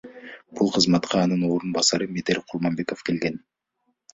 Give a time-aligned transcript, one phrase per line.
[0.59, 3.39] Бул кызматка анын орун басары Медер Курманбеков келген.